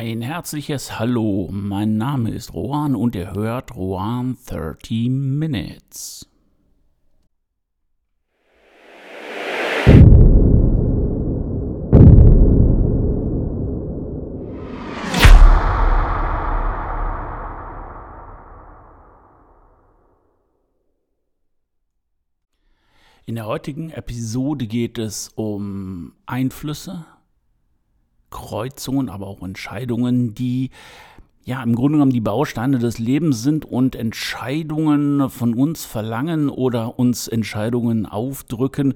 [0.00, 6.24] Ein herzliches Hallo, mein Name ist Rohan und ihr hört Rohan 30 Minutes.
[23.26, 27.04] In der heutigen Episode geht es um Einflüsse,
[28.30, 30.70] Kreuzungen, aber auch Entscheidungen, die
[31.44, 36.98] ja im Grunde genommen die Bausteine des Lebens sind und Entscheidungen von uns verlangen oder
[36.98, 38.94] uns Entscheidungen aufdrücken.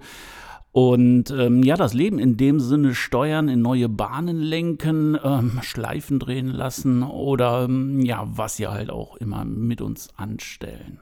[0.72, 6.18] Und ähm, ja, das Leben in dem Sinne steuern, in neue Bahnen lenken, ähm, Schleifen
[6.18, 11.00] drehen lassen oder ähm, ja, was sie halt auch immer mit uns anstellen.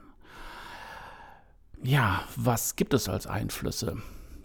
[1.83, 3.97] Ja, was gibt es als Einflüsse?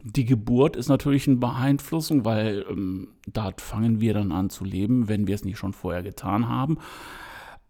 [0.08, 5.08] Die Geburt ist natürlich eine Beeinflussung, weil ähm, dort fangen wir dann an zu leben,
[5.08, 6.78] wenn wir es nicht schon vorher getan haben.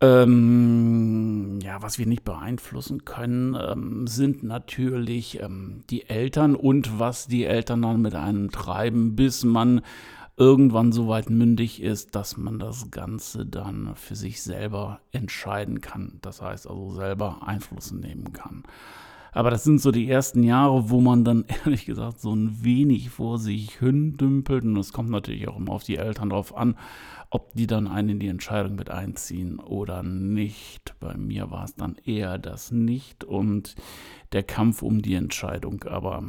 [0.02, 7.26] Ähm, ja, was wir nicht beeinflussen können, ähm, sind natürlich ähm, die Eltern und was
[7.26, 9.80] die Eltern dann mit einem treiben, bis man
[10.36, 16.18] irgendwann so weit mündig ist, dass man das Ganze dann für sich selber entscheiden kann.
[16.20, 18.64] Das heißt also selber Einfluss nehmen kann.
[19.36, 23.10] Aber das sind so die ersten Jahre, wo man dann ehrlich gesagt so ein wenig
[23.10, 24.64] vor sich hin dümpelt.
[24.64, 26.74] Und es kommt natürlich auch immer auf die Eltern drauf an,
[27.28, 30.94] ob die dann einen in die Entscheidung mit einziehen oder nicht.
[31.00, 33.74] Bei mir war es dann eher das nicht und
[34.32, 35.84] der Kampf um die Entscheidung.
[35.84, 36.24] Aber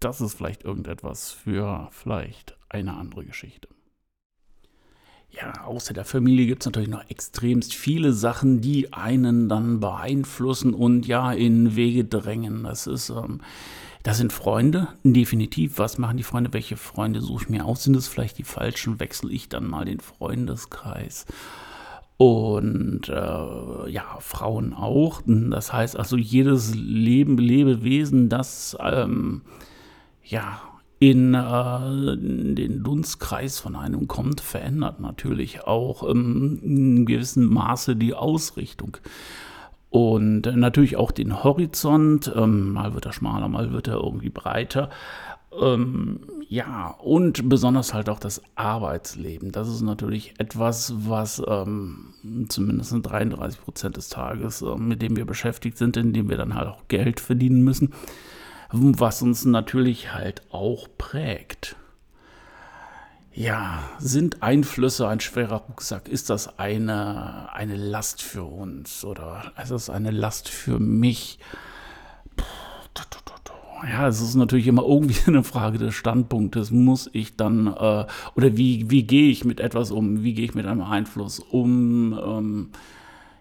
[0.00, 3.68] das ist vielleicht irgendetwas für vielleicht eine andere Geschichte.
[5.40, 10.74] Ja, außer der Familie gibt es natürlich noch extremst viele Sachen, die einen dann beeinflussen
[10.74, 12.64] und ja in Wege drängen.
[12.64, 13.40] Das ist, ähm,
[14.02, 15.78] das sind Freunde, definitiv.
[15.78, 16.52] Was machen die Freunde?
[16.52, 17.84] Welche Freunde suche ich mir aus?
[17.84, 18.98] Sind es vielleicht die falschen?
[18.98, 21.24] Wechsle ich dann mal den Freundeskreis?
[22.16, 25.22] Und äh, ja, Frauen auch.
[25.24, 29.42] Das heißt also, jedes Leben, Lebewesen, das ähm,
[30.24, 30.60] ja
[31.00, 38.14] in äh, den Dunstkreis von einem kommt, verändert natürlich auch ähm, in gewissem Maße die
[38.14, 38.96] Ausrichtung.
[39.90, 42.32] Und äh, natürlich auch den Horizont.
[42.34, 44.90] Ähm, mal wird er schmaler, mal wird er irgendwie breiter.
[45.60, 49.52] Ähm, ja, und besonders halt auch das Arbeitsleben.
[49.52, 52.12] Das ist natürlich etwas, was ähm,
[52.48, 56.54] zumindest 33 Prozent des Tages, äh, mit dem wir beschäftigt sind, in dem wir dann
[56.54, 57.92] halt auch Geld verdienen müssen
[58.70, 61.76] was uns natürlich halt auch prägt.
[63.32, 66.08] Ja, sind Einflüsse ein schwerer Rucksack?
[66.08, 71.38] Ist das eine, eine Last für uns oder ist das eine Last für mich?
[73.88, 76.70] Ja, es ist natürlich immer irgendwie eine Frage des Standpunktes.
[76.70, 80.22] Muss ich dann, äh, oder wie, wie gehe ich mit etwas um?
[80.22, 82.12] Wie gehe ich mit einem Einfluss um?
[82.12, 82.70] Ähm,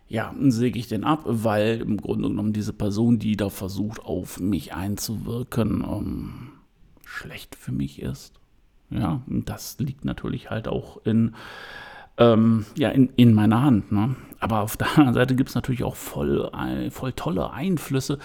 [0.09, 4.40] ja, säge ich den ab, weil im Grunde genommen diese Person, die da versucht, auf
[4.40, 6.50] mich einzuwirken, ähm,
[7.06, 8.34] schlecht für mich ist.
[8.90, 11.35] Ja, das liegt natürlich halt auch in
[12.17, 13.91] ähm, ja, in, in meiner Hand.
[13.91, 14.16] Ne?
[14.39, 16.50] Aber auf der anderen Seite gibt es natürlich auch voll,
[16.91, 18.19] voll tolle Einflüsse,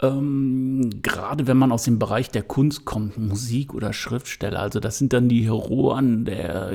[0.00, 4.60] ähm, gerade wenn man aus dem Bereich der Kunst kommt, Musik oder Schriftsteller.
[4.60, 6.72] Also das sind dann die Heroen der,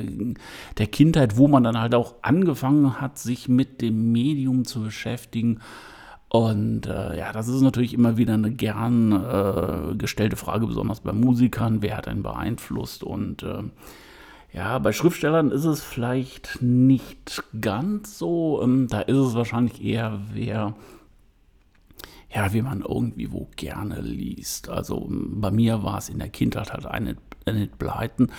[0.78, 5.60] der Kindheit, wo man dann halt auch angefangen hat, sich mit dem Medium zu beschäftigen.
[6.30, 11.12] Und äh, ja, das ist natürlich immer wieder eine gern äh, gestellte Frage, besonders bei
[11.12, 11.82] Musikern.
[11.82, 13.04] Wer hat einen beeinflusst?
[13.04, 13.64] Und äh,
[14.54, 18.62] ja, bei Schriftstellern ist es vielleicht nicht ganz so.
[18.62, 20.76] Ähm, da ist es wahrscheinlich eher, wer,
[22.34, 24.70] ja, wie man irgendwie wo gerne liest.
[24.70, 27.16] Also bei mir war es in der Kindheit halt eine
[27.46, 28.32] nicht pleiten.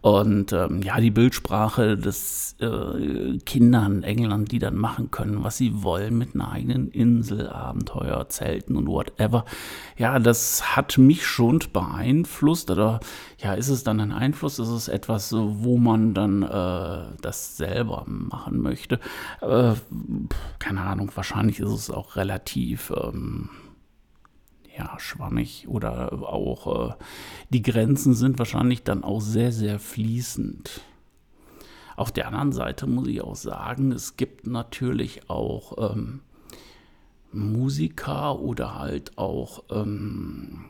[0.00, 5.82] Und ähm, ja, die Bildsprache des äh, Kindern England, die dann machen können, was sie
[5.82, 9.44] wollen mit einer eigenen Insel, Abenteuer, Zelten und whatever.
[9.96, 12.70] Ja, das hat mich schon beeinflusst.
[12.70, 13.00] Oder
[13.38, 14.58] ja, ist es dann ein Einfluss?
[14.58, 19.00] Ist es etwas, wo man dann äh, das selber machen möchte?
[19.40, 19.74] Äh,
[20.60, 22.92] keine Ahnung, wahrscheinlich ist es auch relativ.
[22.96, 23.50] Ähm,
[24.76, 26.94] ja, schwammig oder auch äh,
[27.50, 30.82] die Grenzen sind wahrscheinlich dann auch sehr, sehr fließend.
[31.96, 36.20] Auf der anderen Seite muss ich auch sagen, es gibt natürlich auch ähm,
[37.32, 40.66] Musiker oder halt auch ähm,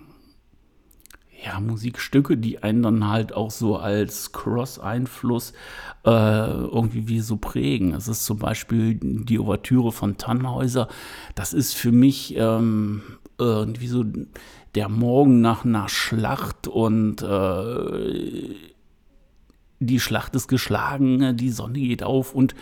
[1.44, 5.52] ja, Musikstücke, die einen dann halt auch so als Cross-Einfluss
[6.04, 7.92] äh, irgendwie wie so prägen.
[7.92, 10.88] Es ist zum Beispiel die Ouvertüre von Tannhäuser.
[11.34, 13.02] Das ist für mich ähm,
[13.38, 14.04] irgendwie so
[14.74, 18.54] der Morgen nach einer Schlacht und äh,
[19.78, 22.54] die Schlacht ist geschlagen, die Sonne geht auf und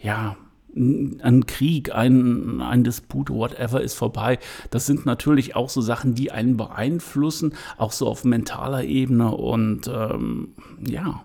[0.00, 0.36] ja,
[0.74, 4.38] ein Krieg, ein, ein Disput, whatever ist vorbei.
[4.70, 9.34] Das sind natürlich auch so Sachen, die einen beeinflussen, auch so auf mentaler Ebene.
[9.34, 10.54] Und ähm,
[10.86, 11.24] ja,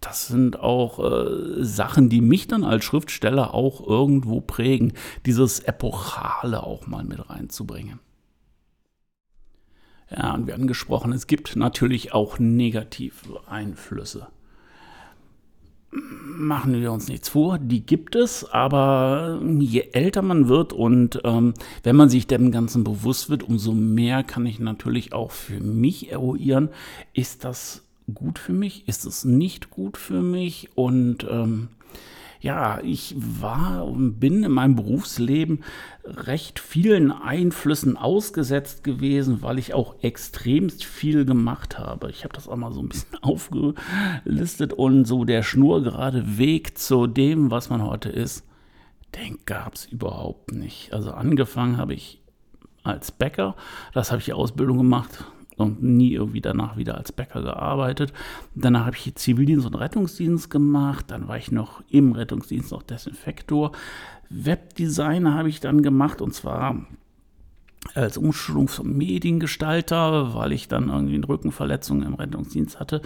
[0.00, 4.92] das sind auch äh, Sachen, die mich dann als Schriftsteller auch irgendwo prägen,
[5.24, 8.00] dieses Epochale auch mal mit reinzubringen.
[10.14, 14.28] Ja, und wir hatten gesprochen, es gibt natürlich auch negative Einflüsse
[15.92, 21.52] machen wir uns nichts vor, die gibt es, aber je älter man wird und ähm,
[21.82, 26.10] wenn man sich dem Ganzen bewusst wird, umso mehr kann ich natürlich auch für mich
[26.10, 26.70] eruieren,
[27.12, 27.82] ist das
[28.14, 31.68] gut für mich, ist es nicht gut für mich und ähm,
[32.42, 35.62] ja, ich war und bin in meinem Berufsleben
[36.04, 42.10] recht vielen Einflüssen ausgesetzt gewesen, weil ich auch extremst viel gemacht habe.
[42.10, 47.06] Ich habe das auch mal so ein bisschen aufgelistet und so der schnurgerade Weg zu
[47.06, 48.44] dem, was man heute ist,
[49.14, 50.92] den gab es überhaupt nicht.
[50.92, 52.20] Also angefangen habe ich
[52.82, 53.54] als Bäcker,
[53.94, 55.24] das habe ich die Ausbildung gemacht,
[55.56, 58.12] und nie irgendwie danach wieder als Bäcker gearbeitet.
[58.54, 61.06] Danach habe ich Zivildienst und Rettungsdienst gemacht.
[61.08, 63.72] Dann war ich noch im Rettungsdienst noch Desinfektor.
[64.30, 66.86] Webdesigner habe ich dann gemacht und zwar
[67.94, 73.02] als Umschulung zum Mediengestalter, weil ich dann irgendwie eine Rückenverletzung im Rettungsdienst hatte.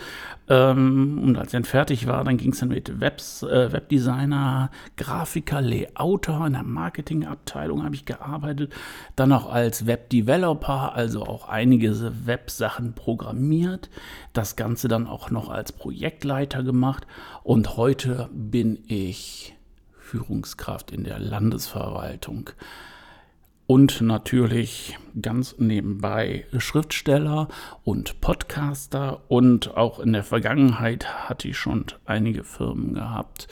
[0.49, 4.71] Ähm, und als ich dann fertig war, dann ging es dann mit Webs, äh, Webdesigner,
[4.97, 8.73] Grafiker, Layouter in der Marketingabteilung habe ich gearbeitet.
[9.17, 11.97] Dann auch als Webdeveloper, also auch einige
[12.27, 13.91] Websachen programmiert.
[14.35, 17.07] Das Ganze dann auch noch als Projektleiter gemacht.
[17.43, 19.55] Und heute bin ich
[19.99, 22.51] Führungskraft in der Landesverwaltung
[23.67, 27.49] und natürlich ganz nebenbei Schriftsteller
[27.83, 33.49] und Podcaster und auch in der Vergangenheit hatte ich schon einige Firmen gehabt,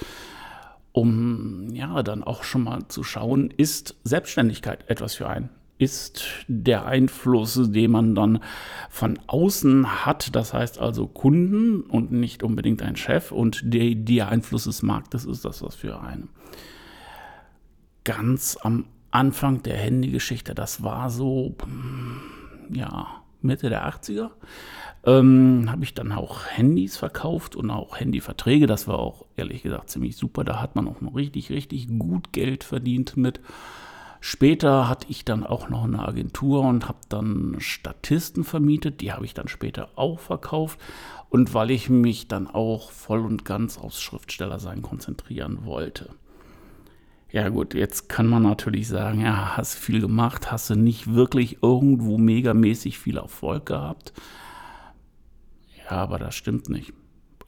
[0.93, 5.51] um ja dann auch schon mal zu schauen, ist Selbstständigkeit etwas für einen?
[5.77, 8.39] Ist der Einfluss, den man dann
[8.89, 14.29] von außen hat, das heißt also Kunden und nicht unbedingt ein Chef und der, der
[14.29, 16.29] Einfluss des Marktes, ist das was für einen?
[18.05, 18.85] Ganz am
[19.15, 21.55] Anfang der Handygeschichte, das war so,
[22.73, 24.31] ja, Mitte der 80er,
[25.05, 28.67] ähm, habe ich dann auch Handys verkauft und auch Handyverträge.
[28.67, 30.43] Das war auch ehrlich gesagt ziemlich super.
[30.43, 33.41] Da hat man auch noch richtig, richtig gut Geld verdient mit.
[34.21, 39.01] Später hatte ich dann auch noch eine Agentur und habe dann Statisten vermietet.
[39.03, 40.81] Die habe ich dann später auch verkauft.
[41.29, 46.11] Und weil ich mich dann auch voll und ganz aufs Schriftstellersein konzentrieren wollte.
[47.35, 51.65] Ja gut, jetzt kann man natürlich sagen, ja, hast viel gemacht, hast du nicht wirklich
[51.65, 54.13] irgendwo megamäßig viel Erfolg gehabt.
[55.83, 56.93] Ja, aber das stimmt nicht.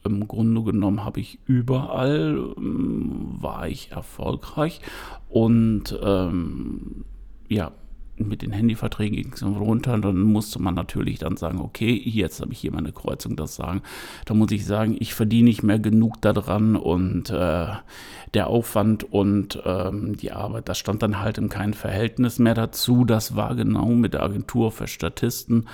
[0.03, 4.81] Im Grunde genommen habe ich überall, ähm, war ich erfolgreich
[5.29, 7.05] und ähm,
[7.49, 7.71] ja,
[8.19, 12.53] mit den Handyverträgen ging es runter dann musste man natürlich dann sagen, okay, jetzt habe
[12.53, 13.83] ich hier meine Kreuzung, das sagen.
[14.25, 17.67] Da muss ich sagen, ich verdiene nicht mehr genug daran und äh,
[18.35, 23.05] der Aufwand und ähm, die Arbeit, das stand dann halt in keinem Verhältnis mehr dazu.
[23.05, 25.69] Das war genau mit der Agentur für Statisten.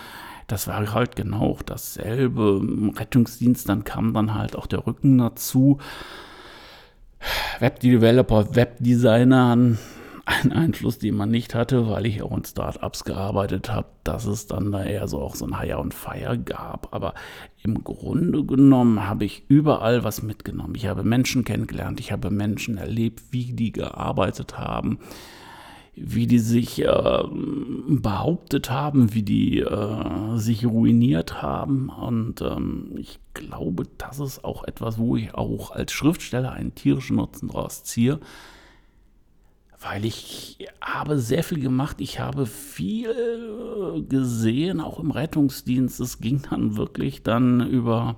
[0.47, 2.61] Das war halt genau dasselbe.
[2.61, 5.79] Im Rettungsdienst, dann kam dann halt auch der Rücken dazu.
[7.61, 9.77] Webdeveloper, Webdesigner,
[10.43, 14.47] ein Einfluss, den man nicht hatte, weil ich auch in Startups gearbeitet habe, dass es
[14.47, 16.89] dann da eher so auch so ein Hire und Fire gab.
[16.95, 17.15] Aber
[17.63, 20.75] im Grunde genommen habe ich überall was mitgenommen.
[20.75, 24.99] Ich habe Menschen kennengelernt, ich habe Menschen erlebt, wie die gearbeitet haben,
[25.95, 27.23] wie die sich äh,
[27.89, 31.91] behauptet haben, wie die äh, sich ruiniert haben.
[31.91, 37.17] Und ähm, ich glaube, das ist auch etwas, wo ich auch als Schriftsteller einen tierischen
[37.17, 38.21] Nutzen daraus ziehe
[39.83, 42.01] weil ich habe sehr viel gemacht.
[42.01, 46.01] Ich habe viel gesehen, auch im Rettungsdienst.
[46.01, 48.17] Es ging dann wirklich dann über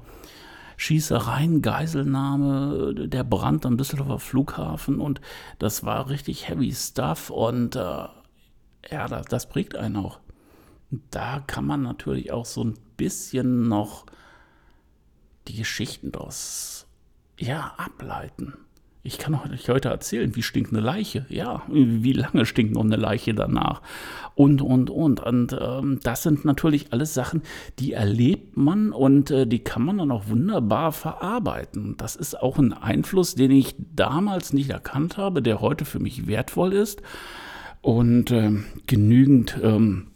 [0.76, 5.20] Schießereien, Geiselnahme, der Brand am Düsseldorfer Flughafen und
[5.58, 8.08] das war richtig heavy stuff und äh,
[8.90, 10.20] ja, das, das prägt einen auch.
[11.10, 14.06] Da kann man natürlich auch so ein bisschen noch
[15.48, 16.86] die Geschichten daraus
[17.38, 18.54] ja, ableiten.
[19.06, 21.26] Ich kann euch heute erzählen, wie stinkt eine Leiche.
[21.28, 23.82] Ja, wie lange stinkt noch eine Leiche danach?
[24.34, 25.20] Und, und, und.
[25.20, 27.42] Und ähm, das sind natürlich alles Sachen,
[27.78, 31.98] die erlebt man und äh, die kann man dann auch wunderbar verarbeiten.
[31.98, 36.26] Das ist auch ein Einfluss, den ich damals nicht erkannt habe, der heute für mich
[36.26, 37.02] wertvoll ist
[37.82, 38.52] und äh,
[38.86, 39.58] genügend.
[39.62, 40.06] Ähm,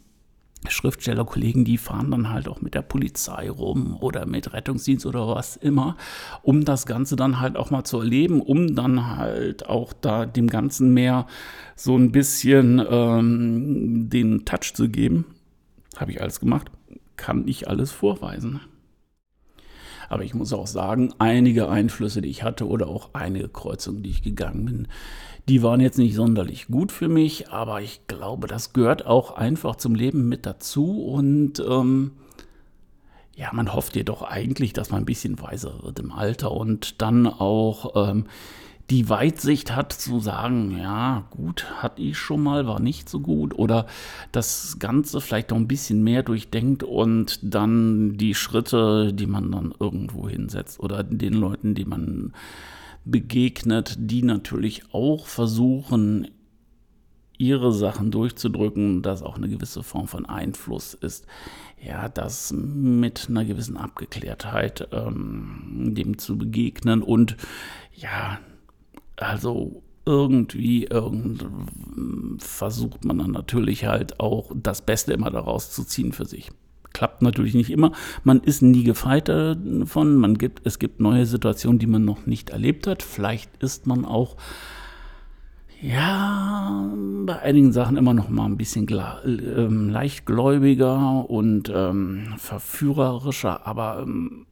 [0.66, 5.56] Schriftstellerkollegen, die fahren dann halt auch mit der Polizei rum oder mit Rettungsdienst oder was
[5.56, 5.96] immer,
[6.42, 10.48] um das Ganze dann halt auch mal zu erleben, um dann halt auch da dem
[10.48, 11.26] Ganzen mehr
[11.76, 15.26] so ein bisschen ähm, den Touch zu geben.
[15.96, 16.70] Habe ich alles gemacht,
[17.16, 18.60] kann ich alles vorweisen.
[20.08, 24.10] Aber ich muss auch sagen, einige Einflüsse, die ich hatte oder auch einige Kreuzungen, die
[24.10, 24.88] ich gegangen bin,
[25.48, 29.76] die waren jetzt nicht sonderlich gut für mich, aber ich glaube, das gehört auch einfach
[29.76, 31.02] zum Leben mit dazu.
[31.02, 32.12] Und ähm,
[33.34, 36.52] ja, man hofft jedoch eigentlich, dass man ein bisschen weiser wird im Alter.
[36.52, 38.26] Und dann auch ähm,
[38.90, 43.58] die Weitsicht hat zu sagen, ja, gut, hatte ich schon mal, war nicht so gut
[43.58, 43.86] oder
[44.32, 49.74] das Ganze vielleicht noch ein bisschen mehr durchdenkt und dann die Schritte, die man dann
[49.78, 52.32] irgendwo hinsetzt oder den Leuten, die man
[53.04, 56.28] begegnet, die natürlich auch versuchen,
[57.36, 61.26] ihre Sachen durchzudrücken, dass auch eine gewisse Form von Einfluss ist.
[61.80, 67.36] Ja, das mit einer gewissen Abgeklärtheit ähm, dem zu begegnen und
[67.94, 68.40] ja,
[69.18, 71.46] also irgendwie irgend,
[72.38, 76.50] versucht man dann natürlich halt auch das Beste immer daraus zu ziehen für sich
[76.94, 77.92] klappt natürlich nicht immer.
[78.24, 80.16] Man ist nie gefeit davon.
[80.16, 83.02] Man gibt, es gibt neue Situationen, die man noch nicht erlebt hat.
[83.04, 84.36] Vielleicht ist man auch
[85.80, 86.92] ja,
[87.24, 88.88] bei einigen Sachen immer noch mal ein bisschen
[89.24, 94.46] ähm, leichtgläubiger und ähm, verführerischer, aber ähm,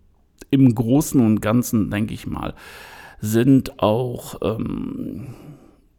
[0.50, 2.54] im Großen und Ganzen, denke ich mal,
[3.20, 5.34] sind auch ähm,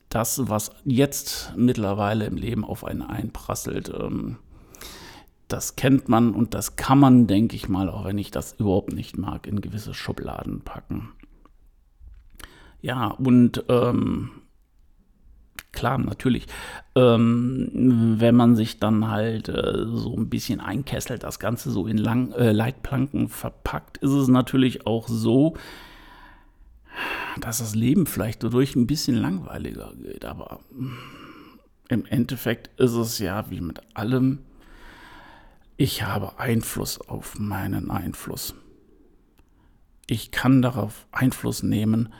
[0.10, 4.38] das, was jetzt mittlerweile im Leben auf einen einprasselt, ähm,
[5.48, 8.94] das kennt man und das kann man, denke ich mal, auch wenn ich das überhaupt
[8.94, 11.10] nicht mag, in gewisse Schubladen packen.
[12.82, 14.32] Ja, und ähm,
[15.72, 16.48] klar, natürlich,
[16.96, 21.98] ähm, wenn man sich dann halt äh, so ein bisschen einkesselt, das Ganze so in
[21.98, 25.56] Lang äh, Leitplanken verpackt, ist es natürlich auch so,
[27.40, 30.26] dass das Leben vielleicht dadurch ein bisschen langweiliger geht.
[30.26, 30.60] Aber
[31.90, 34.40] im Endeffekt ist es ja wie mit allem,
[35.78, 38.56] ich habe Einfluss auf meinen Einfluss.
[40.08, 42.14] Ich kann darauf Einfluss nehmen,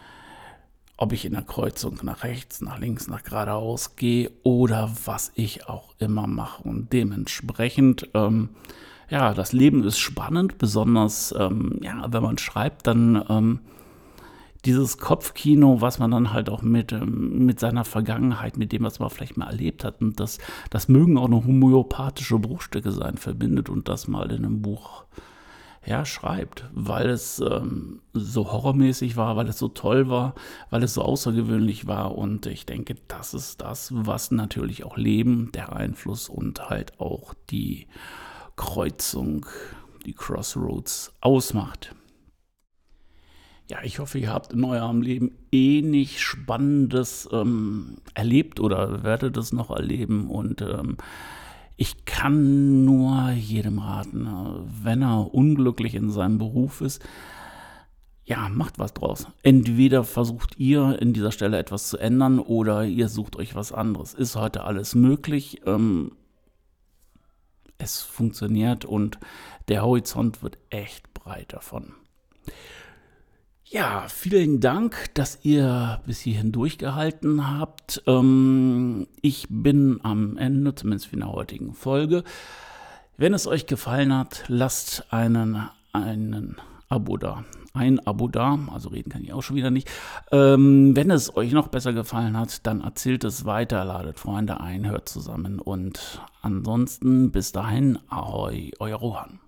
[0.98, 5.68] ob ich in der Kreuzung nach rechts, nach links, nach geradeaus gehe oder was ich
[5.68, 6.64] auch immer mache.
[6.64, 8.50] Und dementsprechend, ähm,
[9.10, 13.60] ja, das Leben ist spannend, besonders, ähm, ja, wenn man schreibt, dann ähm,
[14.66, 19.00] dieses Kopfkino, was man dann halt auch mit, ähm, mit seiner Vergangenheit, mit dem, was
[19.00, 23.70] man vielleicht mal erlebt hat, und das, das mögen auch noch homöopathische Bruchstücke sein, verbindet
[23.70, 25.06] und das mal in einem Buch
[25.88, 30.36] ja, schreibt, weil es ähm, so horrormäßig war, weil es so toll war,
[30.70, 32.18] weil es so außergewöhnlich war.
[32.18, 37.34] Und ich denke, das ist das, was natürlich auch Leben, der Einfluss und halt auch
[37.50, 37.88] die
[38.58, 39.46] Kreuzung,
[40.06, 41.96] die Crossroads ausmacht.
[43.70, 49.36] Ja, ich hoffe, ihr habt in eurem Leben ähnlich eh Spannendes ähm, erlebt oder werdet
[49.36, 50.30] es noch erleben.
[50.30, 50.96] Und ähm,
[51.76, 54.28] ich kann nur jedem raten,
[54.84, 57.04] wenn er unglücklich in seinem Beruf ist,
[58.24, 59.28] ja, macht was draus.
[59.44, 64.14] Entweder versucht ihr in dieser Stelle etwas zu ändern oder ihr sucht euch was anderes.
[64.14, 65.62] Ist heute alles möglich.
[65.66, 66.12] Ähm,
[67.78, 69.20] es funktioniert und
[69.68, 71.94] der Horizont wird echt breit davon.
[73.70, 78.02] Ja, vielen Dank, dass ihr bis hierhin durchgehalten habt.
[78.08, 82.24] Ähm, ich bin am Ende, zumindest für der heutigen Folge.
[83.18, 86.56] Wenn es euch gefallen hat, lasst einen, einen
[86.88, 87.44] Abo da.
[87.74, 89.90] Ein Abo da, also reden kann ich auch schon wieder nicht.
[90.32, 94.90] Ähm, wenn es euch noch besser gefallen hat, dann erzählt es weiter, ladet Freunde ein,
[94.90, 99.40] hört zusammen und ansonsten bis dahin, ahoi, euer Rohan.